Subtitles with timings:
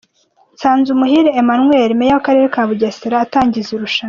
[0.55, 3.99] Nsanzumuhire Emmanuel Meya w'Akarere ka Bugesera atangiza irushanwa.